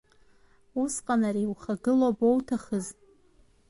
[0.81, 2.85] Усҟан ари иухагылоу абоуҭахыз?